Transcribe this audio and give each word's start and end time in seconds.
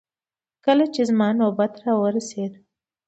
کله 0.65 0.85
چې 0.93 1.01
زما 1.09 1.27
نوبت 1.39 1.73
راورسېد. 1.85 2.53